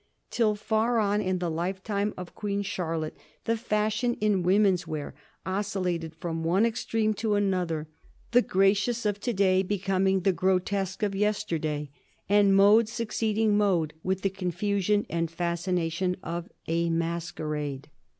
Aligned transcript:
Till 0.31 0.55
far 0.55 0.97
on 0.97 1.21
in 1.21 1.37
the 1.37 1.51
lifetime 1.51 2.11
of 2.17 2.33
Queen 2.33 2.63
Charlotte 2.63 3.15
the 3.45 3.55
fashion 3.55 4.15
in 4.15 4.41
women's 4.41 4.87
wear 4.87 5.13
oscillated 5.45 6.15
from 6.15 6.43
one 6.43 6.65
extreme 6.65 7.13
to 7.13 7.35
another, 7.35 7.87
the 8.31 8.41
gracious 8.41 9.05
of 9.05 9.19
to 9.19 9.31
day 9.31 9.61
becoming 9.61 10.21
the 10.21 10.33
grotesque 10.33 11.03
of 11.03 11.13
yesterday, 11.13 11.91
and 12.27 12.55
mode 12.55 12.89
succeeding 12.89 13.55
mode 13.55 13.93
with 14.01 14.23
the 14.23 14.31
confusion 14.31 15.05
and 15.07 15.29
fascination 15.29 16.17
of 16.23 16.49
a 16.67 16.89
masquerade. 16.89 17.91